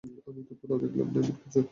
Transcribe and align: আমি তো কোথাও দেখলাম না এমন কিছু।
আমি 0.27 0.41
তো 0.47 0.53
কোথাও 0.59 0.77
দেখলাম 0.83 1.07
না 1.07 1.19
এমন 1.19 1.35
কিছু। 1.41 1.59